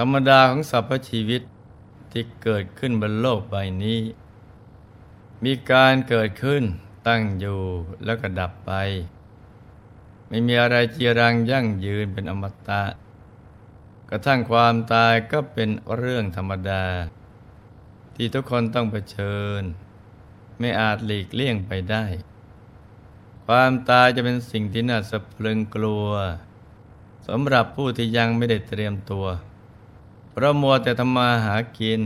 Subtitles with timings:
[0.00, 1.42] ธรรมดาของสรรพชีวิต
[2.12, 4.00] ที่เกิดขึ้นบนโลกใบนี้
[5.44, 6.62] มีการเกิดขึ้น
[7.06, 7.60] ตั้งอยู่
[8.04, 8.72] แล้วก็ดับไป
[10.28, 12.84] ไม่มีอะไรจีรังยั่งยืนเป็นอมตะ
[14.10, 16.84] กระทั่งความตายก็เป็นเรื่องธรรมดา
[18.14, 19.62] ที่ทุกคนต้องเผชิญ
[20.58, 22.04] ไม่อาจหลีกเลี่ยงไปได้
[23.46, 26.08] ความตายจะเป็นสิ่งที่น่าสะพรึงกลัว
[27.26, 29.26] สำหรับผู้ที่ยังไม่ได้เตรียมตัว
[30.38, 32.00] เพราะมัวแต่ทำมาหากิน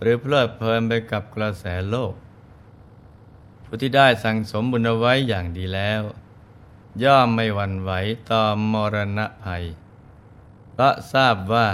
[0.00, 2.14] หรือเพลิดเพลินไปกับกระแสโลก
[3.64, 6.02] ผู้ที่ได้สั่งสมบุญเอาไว้อย่างดีแล้ว
[7.02, 7.90] ย่อมไม่หวั่นไหว
[8.30, 9.64] ต่อมรณะภัย
[10.72, 11.68] เพราะทราบว่า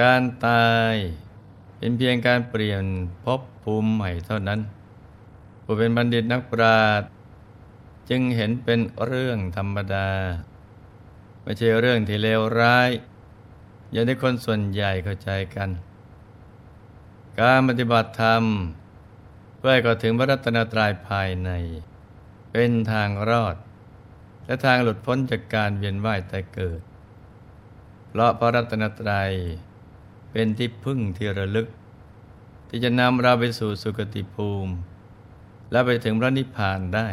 [0.00, 0.94] การตาย
[1.76, 2.84] เป็นเพียงการเปลี่ยน
[3.24, 4.60] ภพภูมิใหม่เท่านั้น
[5.64, 7.08] ผู้เป็นบัณฑิตนักปราชญ์
[8.10, 10.08] จึงเห็นเป็นเรื่องธรรมดา
[11.42, 12.90] ไม่ใช่เรื่องที่เลวร้าย
[13.92, 15.70] อย่างที่คนส่วนใหญ่เข้าใจกัน
[17.40, 18.42] การปฏิบัติธรรม
[19.56, 21.50] เพื่อให้เข้าถึงพระรัตนตรัยภายใน
[22.52, 23.56] เป็นทางรอด
[24.46, 26.80] และทางหลุดพ้นจากการเวียนว่ายตายเกิด
[28.08, 29.32] เพราะพระรัตนตรัย
[30.32, 31.68] เป็นที่พึ่งที่ระลึก
[32.68, 34.74] ที่จะนำเราไปสู่สุคติภูมิ
[35.70, 37.08] และไปถึงพระนิพพานได้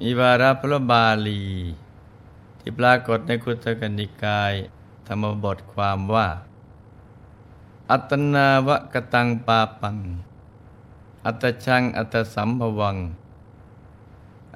[0.00, 1.44] มีวาระพระบาลี
[2.60, 4.52] ที่ปรากฏในคุตกนิกาย
[5.06, 6.28] ธรรมบทความว่า
[7.90, 9.96] อัตนาวะกตังปาปัง
[11.26, 12.96] อัตชังอัตสัมภวัง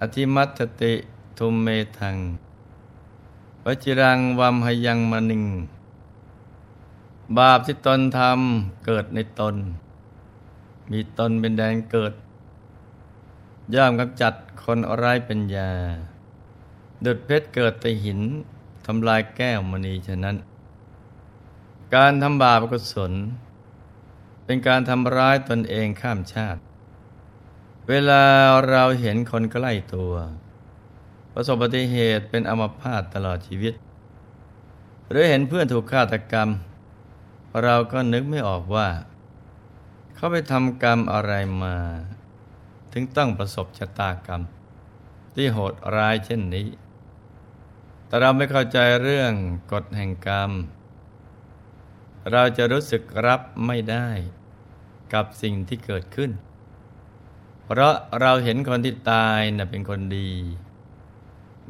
[0.01, 0.93] อธิมัตติ
[1.39, 1.67] ทุมเม
[1.99, 2.17] ทัง
[3.65, 5.45] วจิรังวัมหยังมนิง
[7.39, 9.57] บาปที่ตนทำเกิดในตน
[10.91, 12.13] มีตนเป็นแดนเกิด
[13.75, 15.71] ย่อมกำจัดคนร้ปัญญา
[17.07, 18.21] ดุดเพชรเกิดแต่หิน
[18.87, 20.37] ทำลายแก้วมณีฉะนั้น
[21.95, 23.13] การทำบาปกุศล
[24.45, 26.61] เป็นการทำร้ายตนเองข้ามชาติ
[27.89, 28.23] เวลา
[28.69, 30.13] เราเห็นคนใกล้ตัว
[31.33, 33.75] ประสบอุบัติเหตุเป็นอมพาตตลอดชีวิต
[35.09, 36.49] หรือเห็นเพื่อนถูกฆาตกรรม
[37.63, 38.89] เราก็นึกไม่ออกว่า
[40.15, 41.33] เขาไปทำกรรมอะไร
[41.63, 41.77] มา
[42.93, 44.43] ถึงต้องประสบชะตากรรม
[45.35, 46.67] ที่โหดร้ายเช่นนี้
[48.15, 49.33] แต่เราไม่เข้าใจเรื่อง
[49.73, 50.51] กฎแห่งกรรม
[52.33, 54.09] เราจะรู้สึกรับไม่ได้
[55.13, 56.31] กับสิ่งที่เกิดขึ้น
[57.65, 60.31] เพราะเราเห็นคนที่ตายน่ะเป็นคนดี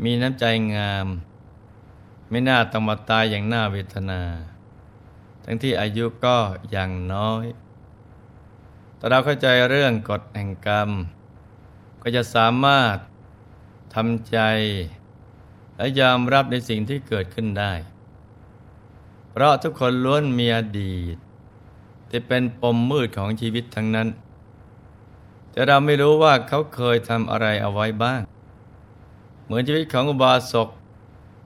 [0.05, 0.45] มีน้ำใจ
[0.75, 1.07] งาม
[2.31, 4.23] ไม่น่าต้องมาตายอย่างน่าเวทนา
[5.45, 6.37] ทั้งที่อายุก็
[6.75, 7.45] ยังน้อย
[8.97, 10.91] แต่เราเข้าใจเรื่องกฎแห่งกรรม
[12.03, 12.97] ก็จะสามารถ
[13.95, 14.41] ทำใจ
[15.77, 17.73] และยอมรับในสิ่งที่เกิดขึ้นได้
[19.31, 21.17] เพราะทุกคนล้วนมีอดีต
[22.09, 24.09] ที่เป็นปมมืดของชีวิตทั้งนั้น
[25.51, 28.21] แต่เราไม่รู้ว่าเขาเคยทำอะไรเอาไว้บ้าง
[29.45, 30.69] เหมือนชีวิตของอุบาสก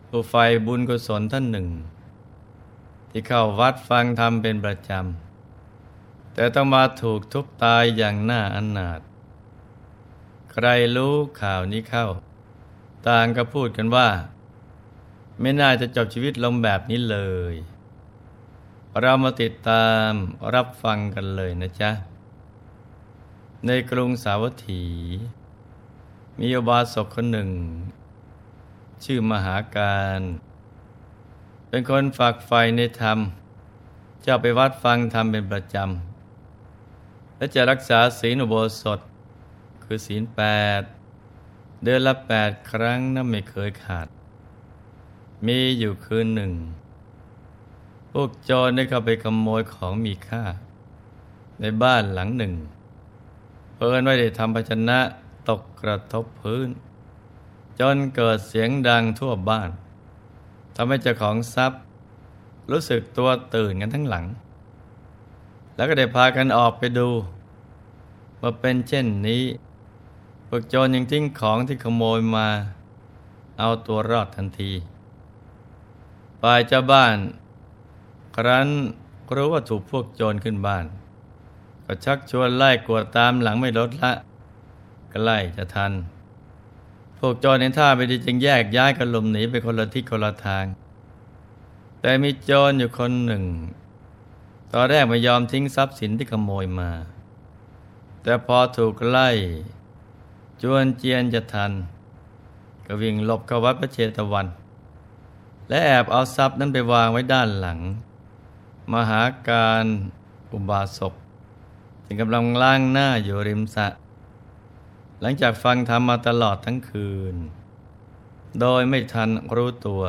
[0.09, 0.35] ผู้ไฟ
[0.67, 1.69] บุญกุศลท่านหนึ่ง
[3.11, 9.01] ที่เข้าวัดฟังธรรมเป็นประจำ แต่ต้องมาถูกทุบตายอย่างน่าอนาถ
[10.53, 12.07] ใครรู้ข่าวนี้เข้า
[13.09, 14.09] ต่างก็พูดกันว่า
[15.41, 17.19] ไม่น่าจะจบชีวิตลงแบบนี้เล
[17.53, 17.55] ย
[19.01, 20.11] เรามาติดตาม
[20.55, 21.91] รับฟังกันเลยนะจ๊ะ
[23.67, 24.85] ในกรุงสาวัตถี
[26.39, 27.51] มีอบาสกคนหนึ่ง
[29.05, 30.21] ชื่อมหาการ
[31.69, 33.19] เป็นคนฝากไฟในธรรม
[34.27, 39.01] จะไปวัดฟังธรรมเป็นประจำและจะรักษาศีลอุโบสถ
[39.85, 40.43] คือศีลแป
[40.81, 40.83] ด
[41.83, 44.09] เดือนละแปดครั้งนั้นไม่เคยขาด
[45.47, 46.53] มีอยู่คืนหนึ่ง
[48.13, 50.45] พวกโจรได้เข้าไปขโมยของมีค่า
[51.61, 52.55] ในบ้านหลังหนึ่ง
[53.75, 54.99] เพิ่นไว้ได้ทำภาชนะ
[55.49, 56.69] ตกกระทบพื้น
[57.81, 59.71] จนเกิดเสียงดังทั่วบ้าน
[60.77, 61.83] ทำให้เจ้าของทรัพย์
[62.71, 64.25] รู้สึกตัวตื่นกันทั้งหลัง
[65.75, 67.09] แล้วก็ได้พากันออกไปดู
[68.41, 69.43] ว่าเป็นเช่นนี้
[70.51, 72.49] พวกโจรยังทิ้งของที่ขโมยมา
[73.59, 74.73] เอาตัวรอดทันที
[76.41, 77.17] ฝ่ายเจ้าบ้าน
[78.37, 78.69] ครั้น
[79.37, 80.85] รู้ว่าถูกพวกโจรขึ้นบ้าน
[81.85, 84.13] ก็ชักชวนไล่กวดตามหลังไม่ลดละ
[85.13, 85.93] ก็ไล่จะทัน
[87.19, 90.65] พวกโจรในท่าไม่ดีจึงแยกย้ายกันหลบหนีไปคนละทิศคนละทาง
[92.01, 93.45] แต่มีโจรอยู่คนหนึ่ง
[94.73, 96.91] ตอนแรกไม่ยอมทิ้งทรัพย์สินที่ขโมยมา
[98.23, 99.31] แต่พอถูกไล่
[100.63, 101.73] จวนเจียนจะทัน
[102.87, 104.47] ก็วิ่งหลบเข้าวัดพระเชตวัน
[105.69, 107.79] และแอบเอาทรัพย์นั้นไปวางไว้ด้านหลัง
[108.93, 109.85] มหาการ
[110.53, 111.15] อุบาสก
[112.05, 113.87] จึงกำลังล้างหน้าอยู่ริมสะ
[115.21, 117.37] หลังจากฟังธรรมมาตลอดทั้งคืน
[118.61, 120.03] โดยไม่ทันรู้ตัว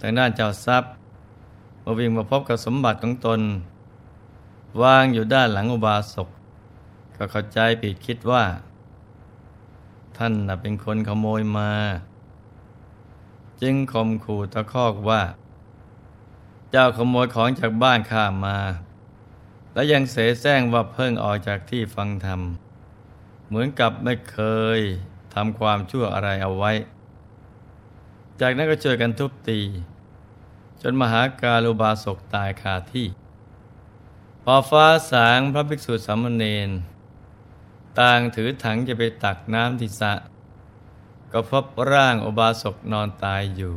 [0.00, 0.92] ทางด้านเจ้าทรัพย์
[1.84, 3.40] มาวิ่งมาพบกับสมบัติของตน
[4.82, 6.28] วางอยู่ด้านหลังอุบาสก
[7.16, 8.44] ก็เข้าใจผิดคิดว่า
[10.18, 11.70] ท่านเป็นคนขโมยมา
[13.62, 15.22] จึงข่มขู่ตะคอกว่า
[16.70, 18.58] เจ้าขโมยของจากบ้านข้ามา
[19.74, 22.40] และยังเสแสร้งว่าเพิ่งออกจากที่ฟังธรรม
[23.46, 24.38] เหมือนกับไม่เค
[24.78, 24.80] ย
[25.34, 26.72] ทำความชั่วอะไรเอาไว้
[28.40, 29.60] จากนั้นก็ช่วยกันทุบตี
[30.82, 33.08] จนมหาการุบาสกตายคาที่
[34.44, 36.70] พอฟ้าสางพระภิกษุสามเณร
[38.00, 40.12] ต่างถือถังจะไปตักน้ำที่สะ
[41.32, 43.76] ก็พบร่างอุบาสกนอนตายอยู่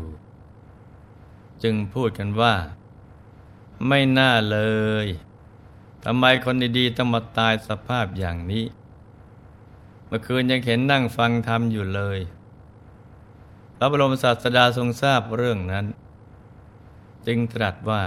[1.63, 2.56] จึงพูดกันว่า
[3.88, 4.60] ไม่น่าเล
[5.06, 5.07] ย
[6.04, 8.66] ทำไมคนดีๆต้องมาตายสภาพอย่างนี้
[10.06, 12.19] เมื่อคืนยังเห็นนั่งฟังธรรมอยู่เลย
[13.75, 15.86] พระบรมศาสดาทรงทราบเรื่องนั้น
[17.27, 18.04] จึงตรัสว่า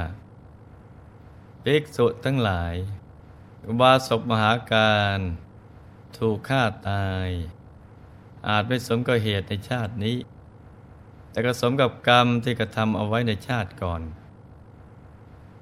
[1.64, 2.74] ภิกษุทั้งหลาย
[3.66, 5.20] อุบาสกมหาการ
[6.18, 7.28] ถูกฆ่าตาย
[8.48, 10.16] อาจไม่สมกับเหตุในชาตินี้
[11.30, 14.02] แต่ก็สมกับกรรมที่กระทำเอาไว้ในชาติก่อน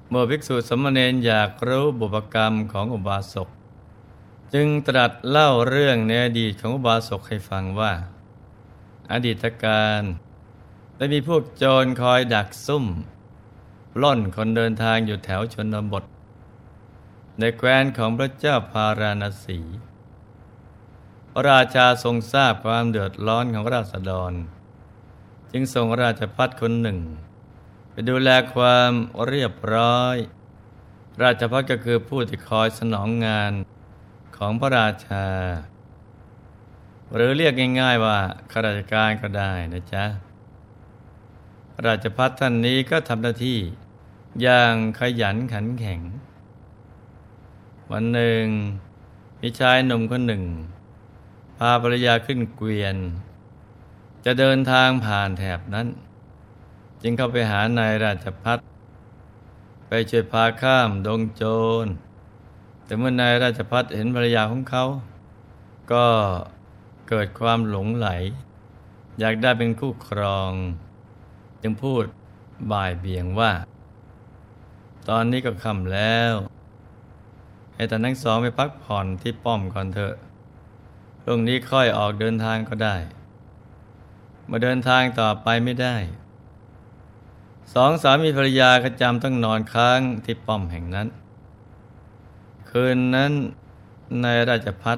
[0.09, 3.49] เมื่อภิกษุสมณเณรอยากรู้บุพกรรมของอุบาสก
[4.53, 7.93] จึงตรัสเล่าเรื่องในอดีตของอุบาสกให้ฟังว่า
[9.11, 10.03] อดีตการ
[10.97, 12.85] ได้มีพวกโจรคอยดักซุ่ม
[14.01, 16.03] ล่อนคนเดินทางอยู่แถวชนบท
[17.39, 19.59] ในแคว้นของพระเจ้าพาราณสี
[21.33, 24.33] พระราชาทรงทราบความเดือดร้อนของราษฎร
[25.51, 26.99] จึงส่งราชพัฒคนหนึ่ง
[27.91, 28.91] ไปดูแลความ
[29.27, 30.15] เรียบร้อย
[31.23, 33.51] ราชพัฒก็คือผู้ที่คอยสนองงาน
[34.37, 35.27] ของพระราชา
[37.13, 38.17] หรือเรียกง่าย ๆว่า
[38.51, 40.05] ข้าราชการก็ได้นะจ๊ะ
[41.85, 43.59] ราชพัฒท่านนี้ก็ทำหน้าที่
[44.41, 46.01] อย่างขยันขันแข็ง
[47.91, 48.45] วันหนึ่ง
[49.41, 52.95] มีชายหนุ่มคนหนึ่งาภรรยาขึ้นเกวียน
[54.25, 55.87] จะเดินทางผ่านแถบนั้น
[57.01, 58.59] จึงเข้าไปหานายราชพัฒ
[59.87, 61.43] ไปช่วยพาข้ามดงโจ
[61.83, 61.85] ร
[62.85, 64.85] แต่เมื่อนายราชพัฒเห็นภรรยาของเขา
[65.91, 66.05] ก็
[67.09, 68.09] เกิดความหลงไหล
[69.19, 70.51] อยากได้เป็นคู่ครอง
[71.61, 72.03] จึงพูด
[72.71, 73.51] บ่ายเบี่ยงว่า
[75.09, 76.33] ตอนนี้ก็ค่ำแล้ว
[77.75, 80.15] ให้แต่ทั้งสองไปพักผ่อนที่ป้อมก่อนเถอะ
[81.23, 82.95] พรุ่งนี้ค่อยออกเดินทางก็ได้
[84.49, 85.95] มาเดินทางต่อไปไม่ได้
[87.73, 91.07] สองสามีภรรยาก็จำต้องนอนค้างที่ป้อมแห่งนั้น
[92.69, 93.31] คืนนั้น
[94.23, 94.97] นายราชพัฒ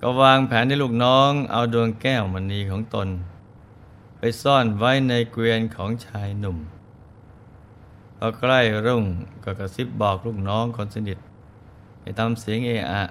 [0.00, 3.08] ก็วางแผนให้ลูกน้องเอาดวงแก้วมณีของตน
[4.18, 6.58] ไปซ่อนไว้ในเกวียนของชายหนุ่ม
[8.16, 9.04] พอใกล้รุ่ง
[9.44, 11.18] ก็กระซิบบอกลูกน้องคนสนิท
[12.00, 13.04] ให้ทำเสียงเอะอะ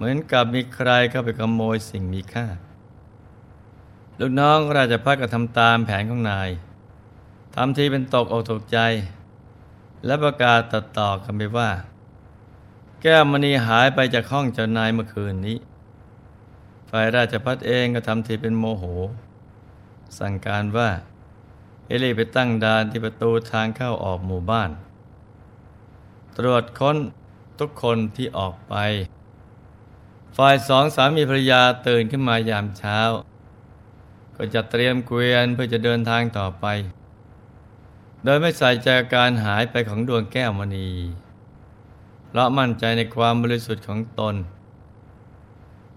[0.00, 2.46] เหมือนกับมีใครเข้าไปขโมยสิ่งมีค่า
[4.18, 6.50] ลูกน้องราชพัฒก็ทำตามแผนของนาย
[7.54, 8.78] ทำทีเป็นตกอกตกใจ
[10.06, 11.70] และประกาศตัดต่อกันไปว่า
[13.02, 15.58] แก้วมณีหายไปจากห้องเจ้านายเมื่อคืนนี้
[16.90, 18.84] ฝ่ายราชพัฒเองก็ทำทีเป็นโมโห
[20.18, 20.90] สั่งการว่า
[21.86, 24.70] เอลีไปตั้งด่านที่ประตูทางเข้าออกหมู่บ้าน
[26.38, 26.96] ตรวจค้น
[27.58, 28.76] ทุกคนที่ออกไป
[30.36, 32.98] ฝ่ายสองสามีภรรยาตื่นขึ้นมายามเช้า
[34.36, 36.66] ก็จะเตรียมเกวียนเพื่อจะเดินทางต่อไป
[38.24, 40.88] โดยไม่ใส่ใจการหายไปของดวงแก้วมณี
[42.28, 44.34] เพราะมั่นใจในความบริสุทธิ์ของตน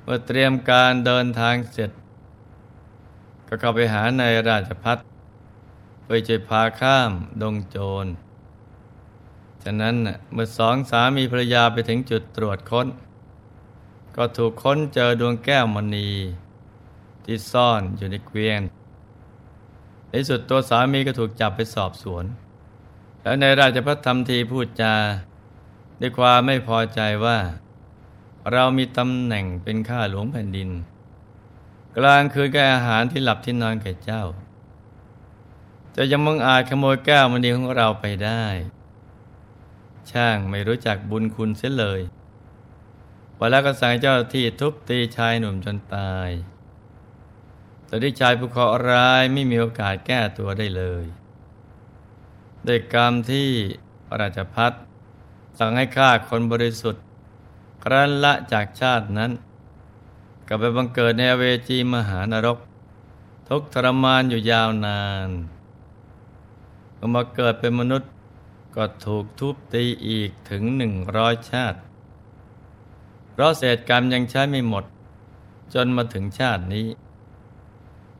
[0.03, 1.91] เมื่อเตรียมการเดินทางเสร็จ
[3.47, 4.97] ก็เข้าไปหาในราชพัฒ
[6.05, 7.11] ไปช่วยพาข้าม
[7.41, 8.05] ดงโจร
[9.63, 9.95] ฉะนั้น
[10.33, 12.87] เมื่อสองสามีภรรยาไปถึงจุดตรวจค้น
[14.15, 16.09] ก็ถูกค้นเจอดวงแก้วมณี
[17.25, 18.61] ที่ซ่อนอยู่ในเกวียน
[20.09, 22.25] ในสุดตัวสามีก็ถูกจับไปสอบสวน
[23.21, 24.95] แล้วในราชพัฒธรรมทีพูดจา
[25.99, 27.37] ด้วยความไม่พอใจว่า
[28.51, 30.69] เรามีตำแหน่งเป็นข้าหลวงแผ่นดิน
[31.97, 34.23] กลางคืนแก่อาหารที่หลับที่นอนแก่เจ้า
[35.95, 38.43] จะยังมังอาจขโมยแก้วมณีของเราไปได้
[40.11, 42.01] ช่างไม่รู้จักบุญคุณเสียเลย
[43.43, 46.29] อแล้วก็สั่งเจ้าที่ทุบตีชายหนุ่มจนตาย
[47.85, 51.05] แต่ที่ชายผู้เคราะห์ร้ายไม่มีโอกาสแก้ตัวได้เลย
[52.67, 53.49] ด้วยกรรมที่
[54.07, 54.71] พราชพัฒ
[55.59, 57.03] สั่งให้ฆ่าคนบริสุทธิ์
[57.83, 59.31] ครั้นละจากชาตินั้น
[60.47, 62.57] กลับไปบังเกิดในเวจีมหานรก
[63.49, 65.29] ทุกทรมานอยู่ยาวนาน
[66.97, 68.11] ก็มาเกิดเป็นมนุษย์
[68.75, 71.79] ก็ถูกทุบตีอีกถึงหนึ่งร้อยชาติ
[73.33, 74.85] เพราะเศษกรรมยังใช้ไม่หมด
[75.73, 76.87] จนมาถึงชาตินี้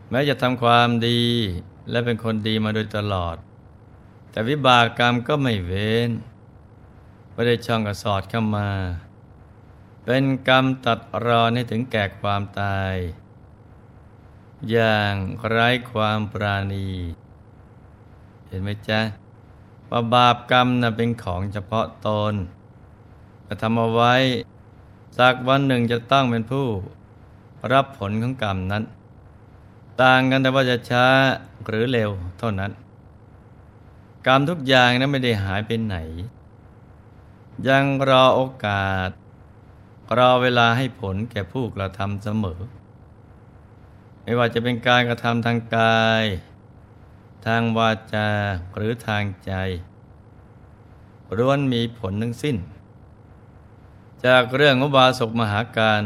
[0.09, 1.21] แม้จะทำความดี
[1.89, 3.35] และเป็นคนดีมาโดยตลอด
[4.31, 6.11] แต่วิบากกรรมก็ไม่เว้น
[7.31, 8.69] ไม่ได้ช่องกระสอดเข้ามา
[10.05, 12.95] เป็นกรรมตัดรอนให้ถึงแก่ความตาย
[14.71, 15.13] อย่าง
[15.49, 16.89] ไร้ความปราณี
[18.47, 18.99] เห็นไหมจ๊ะ
[19.89, 22.33] ว่าบาปกรรมนะ่ะเป็นของเฉพาะตน
[23.47, 24.13] กระทำเอาไว้
[25.17, 26.67] สักวันหนึ่งจะต้องเป็นผู้
[27.73, 28.83] รับผลของกรรมนั้น
[30.01, 31.05] ต่างกันแต่ว่าจะช้า
[31.65, 32.71] หรือเร็วเท่านั้น
[34.27, 35.97] กรรมทุกอย่างนั้นไม่ได้หายไปไหน
[37.67, 39.09] ยังรอโอกาส
[40.17, 42.61] รอเวลาให้ผลแก่ผู้กระทำเสมอ
[44.23, 46.25] ไม่ว่าจะเป็นการกระทำทางกาย
[47.45, 48.29] ทางวาจา
[48.75, 49.53] หรือทางใจ
[51.37, 52.57] ร้วนมีผลทั้งสิ้น
[54.25, 56.03] จากเรื่องอุบาสกมหาการ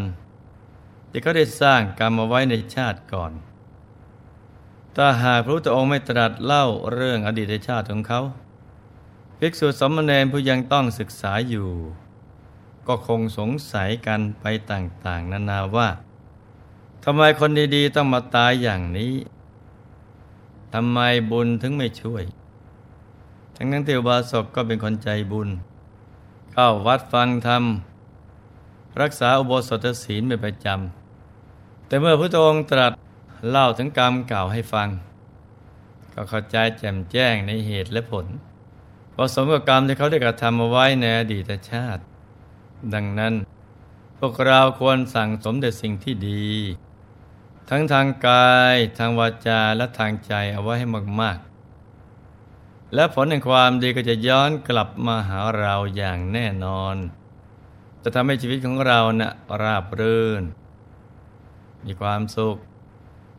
[1.10, 3.32] ที่เขาได้สร้างกรรมเอาไว้ในชาติก่อน
[4.96, 8.22] ถ้าหากพระพุทธองค์ไม่ตรัสเล่าเรื่องอดีตชาติของเขา
[9.40, 11.70] ภิกษุสมณเณรผู้ยังต้องศึกษาอยู่
[12.88, 15.90] ก็คงสงสัยกันไปต่างๆ นานาว่า
[17.04, 19.14] ทำไมคนดีๆ ต้องมาตายอย่างนี้
[20.74, 21.00] ทำไม
[21.32, 22.24] บุญถึงไม่ช่วย
[23.56, 25.50] ทั้งนั้นที่อุบาสกก็เป็นคนใจบุญ
[26.52, 27.64] เข้าวัดฟังธรรม
[29.01, 32.92] รักษาอุโบสถศีลเป็นประจำแต่เมื่อพระองค์ตรัส
[33.50, 34.89] เล่าถึงกรรมเก่าให้ฟัง
[36.13, 38.25] ก็เข้าใจแจ่มแจ้งในเหตุและผล
[39.13, 42.01] พอสมกับกรรมที่เขาได้กระทำเอาไว้ในอดีตชาติ
[42.94, 43.34] ดังนั้น
[44.20, 46.48] พวกเราควรสั่งสมแต่สิ่งที่ดี
[47.70, 50.88] ทั้งทางกายทางวาจาและทางใจเอาไว้ให้
[51.22, 56.96] มากๆ และผลแห่งความดีก็จะย้อนกลับมาหาเราอย่างแน่นอน
[58.04, 60.44] จะทำให้ชีวิตของเรานะ่ะราบรื่น
[61.86, 62.58] มีความสุข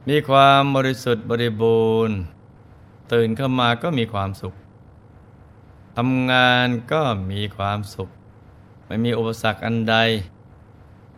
[0.08, 2.16] มีความบริสุทธิ์บริบูรณ์
[3.12, 4.54] ตื่นเข้ามาก็มีความสุข
[5.96, 8.08] ทำงานก็มีความสุข
[8.86, 9.96] ไม่มีอุปสรรคอันใด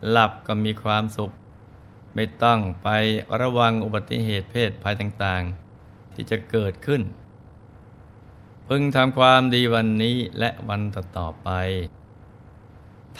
[0.08, 1.30] หลับก็มีความสุข
[2.14, 2.88] ไม่ต้องไป
[3.40, 7.02] ระวังอุบัติเหตุเพศภัยต่างๆ ที่จะเกิดขึ้น
[8.68, 11.50] พึงทำความดีวันนี้และวันต่อๆไป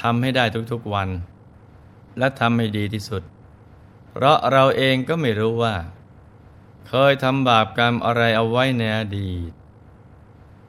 [0.01, 1.09] ทำให้ได้ทุกๆวัน
[2.19, 3.23] และทำให้ดีที่สุด
[4.11, 5.75] เพราะเราเองก็ไม่รู้ว่า
[6.89, 9.51] เคยทำบาปกรรมอะไรเอาไว้ในอดีต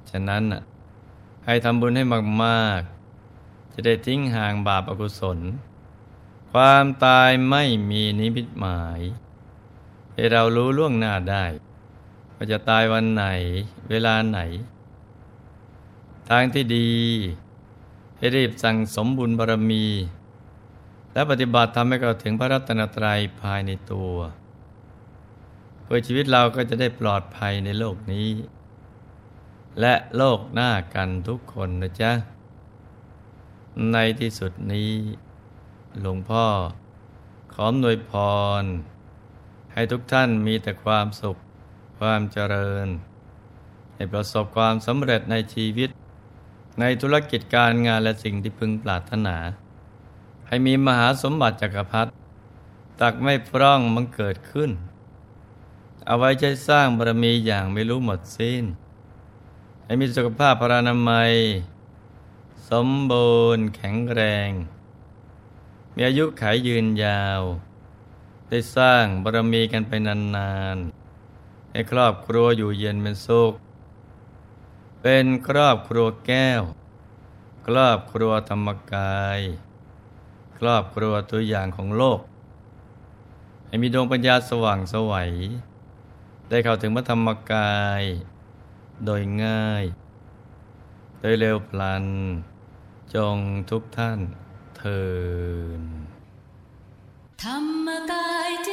[0.09, 0.43] ฉะนั้น
[1.45, 2.03] ให้ทำบุญให้
[2.43, 5.39] มากๆ จะได้ทิ้งห่างบาปอกุศล
[6.51, 8.99] ความตายไม่มีนิมิตหมาย
[10.13, 11.45] ให้เรารู้ล่วงหน้าได้
[12.35, 13.25] ว่าจะตายวันไหน
[13.89, 14.39] เวลาไหน
[16.29, 16.91] ทางที่ดี
[18.21, 19.85] ให้รีบสั่งสมบุญบารมี
[21.13, 24.13] และปฏิบัติทำให้เราถึงพระรัตนตรัยภายในตัว
[25.83, 28.29] เพื่อชีวิตเราก็จะได้ปลอดภัยในโลกนี้
[29.79, 32.11] และโลกหน้ากันทุกคนนะจ๊ะ
[33.91, 34.91] ในที่สุดนี้
[36.01, 36.45] หลวงพ่อ
[37.53, 38.11] ขอหน่วยพ
[38.61, 38.63] ร
[39.73, 41.37] ให้ทุกท่านมีแต่ความสุข
[41.99, 42.87] ความเจริญ
[43.95, 45.89] ให้ประสบความสำเร็จในชีวิต
[46.79, 49.37] ในธุรกิจการงานและสิ่งที่พึงปรารถนา
[50.47, 52.09] ให้มีมหาสมบัติจักรพรรดิ
[53.01, 54.71] ตักไม่พร่องมันเกิดขึ้น
[56.05, 58.63] เอาไว้ใช้สร้างบารมีอย่างไม่รู้หมดสิ้น
[59.83, 61.33] ให้มีสุขภาพพรานามัย
[62.69, 64.49] สมบูรณ์แข็งแรง
[65.95, 67.41] มีอายุขายยืนยาว
[68.49, 73.53] ได้สร้างบารมีกันไปนานๆ ให้ครอบครัวอยู่เย็นเป็นสุข
[75.01, 76.61] เป็นครอบครัวแก้ว
[77.67, 79.39] ครอบครัวธรรมกาย
[80.57, 82.19] ครอบครัวตัวอย่างของโลก
[83.67, 85.31] ให้มีดวงปัญญาสว่างสวัย
[86.49, 88.03] ได้เข้าถึงพระธรรมกาย
[89.05, 89.85] โดยง่าย
[91.19, 92.05] โดยเร็วพลัน
[93.15, 93.37] จง
[93.69, 94.19] ทุกท่าน
[94.77, 95.03] เทิ
[95.79, 95.83] น
[97.43, 98.71] ธรรมกายเจ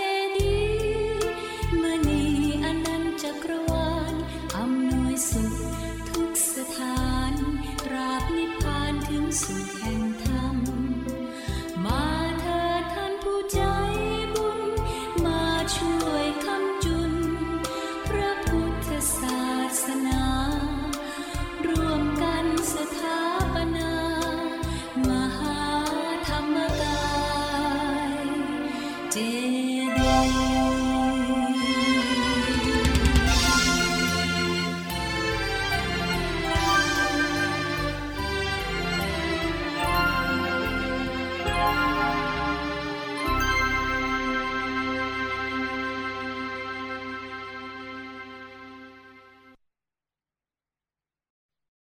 [9.38, 9.77] Listen.